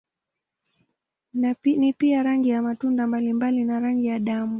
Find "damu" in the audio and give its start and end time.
4.19-4.49